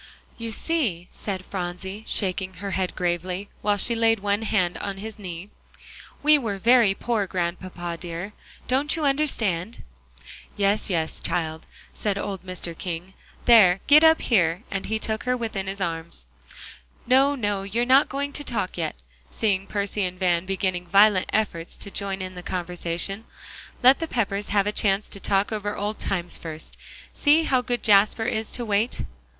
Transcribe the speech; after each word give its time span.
"You 0.35 0.51
see," 0.51 1.09
said 1.11 1.45
Phronsie, 1.45 2.03
shaking 2.07 2.55
her 2.55 2.71
head 2.71 2.95
gravely, 2.95 3.49
while 3.61 3.77
she 3.77 3.93
laid 3.93 4.19
one 4.19 4.41
hand 4.41 4.77
on 4.79 4.97
his 4.97 5.19
knee, 5.19 5.51
"we 6.23 6.39
were 6.39 6.57
very 6.57 6.95
poor, 6.95 7.27
Grandpapa 7.27 7.97
dear. 8.01 8.33
Don't 8.67 8.95
you 8.95 9.05
understand?" 9.05 9.83
"Yes, 10.57 10.89
yes, 10.89 11.19
child," 11.21 11.67
said 11.93 12.17
old 12.17 12.43
Mr. 12.43 12.75
King; 12.75 13.13
"there, 13.45 13.79
get 13.85 14.03
up 14.03 14.21
here," 14.21 14.63
and 14.71 14.87
he 14.87 14.97
took 14.97 15.25
her 15.25 15.37
within 15.37 15.67
his 15.67 15.79
arms. 15.79 16.25
"No, 17.05 17.35
no, 17.35 17.61
you're 17.61 17.85
not 17.85 18.09
going 18.09 18.33
to 18.33 18.43
talk 18.43 18.79
yet," 18.79 18.95
seeing 19.29 19.67
Percy 19.67 20.03
and 20.03 20.17
Van 20.17 20.47
beginning 20.47 20.87
violent 20.87 21.29
efforts 21.31 21.77
to 21.77 21.91
join 21.91 22.23
in 22.23 22.33
the 22.33 22.41
conversation. 22.41 23.23
"Let 23.83 23.99
the 23.99 24.07
Peppers 24.07 24.47
have 24.47 24.65
a 24.65 24.71
chance 24.71 25.07
to 25.09 25.19
talk 25.19 25.51
over 25.51 25.77
old 25.77 25.99
times 25.99 26.39
first. 26.39 26.75
See 27.13 27.43
how 27.43 27.61
good 27.61 27.83
Jasper 27.83 28.25
is 28.25 28.51
to 28.53 28.65
wait." 28.65 29.01